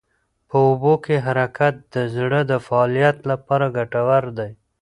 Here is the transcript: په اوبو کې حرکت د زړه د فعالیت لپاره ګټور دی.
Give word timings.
په 0.49 0.57
اوبو 0.67 0.93
کې 1.05 1.15
حرکت 1.25 1.75
د 1.93 1.95
زړه 2.15 2.39
د 2.51 2.53
فعالیت 2.65 3.17
لپاره 3.31 3.65
ګټور 3.77 4.23
دی. 4.37 4.51